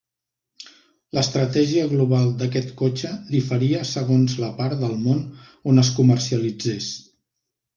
[1.17, 5.23] L'estratègia global d'aquest cotxe diferia segons la part del món
[5.73, 6.91] on es comercialitzés.